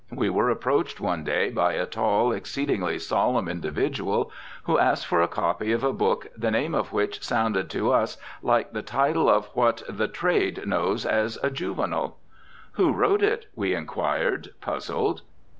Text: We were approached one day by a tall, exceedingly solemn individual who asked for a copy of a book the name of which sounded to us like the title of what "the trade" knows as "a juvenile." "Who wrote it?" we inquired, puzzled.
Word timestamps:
We 0.11 0.31
were 0.31 0.49
approached 0.49 0.99
one 0.99 1.23
day 1.23 1.51
by 1.51 1.73
a 1.73 1.85
tall, 1.85 2.31
exceedingly 2.31 2.97
solemn 2.97 3.47
individual 3.47 4.31
who 4.63 4.79
asked 4.79 5.05
for 5.05 5.21
a 5.21 5.27
copy 5.27 5.71
of 5.73 5.83
a 5.83 5.93
book 5.93 6.25
the 6.35 6.49
name 6.49 6.73
of 6.73 6.91
which 6.91 7.21
sounded 7.23 7.69
to 7.69 7.91
us 7.93 8.17
like 8.41 8.71
the 8.73 8.81
title 8.81 9.29
of 9.29 9.45
what 9.53 9.83
"the 9.87 10.07
trade" 10.07 10.65
knows 10.65 11.05
as 11.05 11.37
"a 11.43 11.51
juvenile." 11.51 12.17
"Who 12.71 12.91
wrote 12.93 13.21
it?" 13.21 13.45
we 13.53 13.75
inquired, 13.75 14.49
puzzled. 14.59 15.21